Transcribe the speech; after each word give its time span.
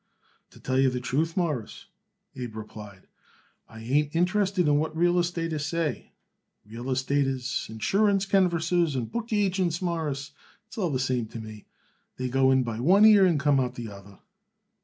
"To 0.49 0.59
tell 0.59 0.79
you 0.79 0.89
the 0.89 0.99
truth, 0.99 1.37
Mawruss," 1.37 1.85
Abe 2.35 2.55
replied, 2.55 3.05
"I 3.69 3.81
ain't 3.81 4.15
interested 4.15 4.67
in 4.67 4.79
what 4.79 4.97
real 4.97 5.13
estaters 5.19 5.67
says. 5.69 5.97
Real 6.65 6.85
estaters, 6.89 7.67
insurance 7.69 8.25
canvassers 8.25 8.95
and 8.95 9.11
book 9.11 9.31
agents, 9.31 9.79
Mawruss, 9.79 10.31
is 10.71 10.77
all 10.79 10.89
the 10.89 10.97
same 10.97 11.27
to 11.27 11.39
me. 11.39 11.67
They 12.17 12.29
go 12.29 12.49
in 12.49 12.63
by 12.63 12.79
one 12.79 13.05
ear 13.05 13.27
and 13.27 13.39
come 13.39 13.59
out 13.59 13.75
by 13.75 13.83
the 13.83 13.91
other." 13.93 14.17